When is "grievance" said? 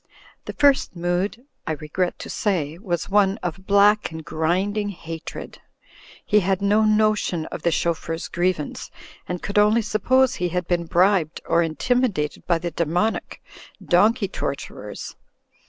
8.27-8.89